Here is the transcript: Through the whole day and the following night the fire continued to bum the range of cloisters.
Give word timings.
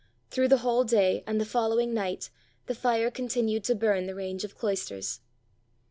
Through 0.31 0.47
the 0.47 0.57
whole 0.65 0.83
day 0.83 1.23
and 1.27 1.39
the 1.39 1.45
following 1.45 1.93
night 1.93 2.31
the 2.65 2.73
fire 2.73 3.11
continued 3.11 3.63
to 3.65 3.75
bum 3.75 4.07
the 4.07 4.15
range 4.15 4.43
of 4.43 4.55
cloisters. 4.57 5.19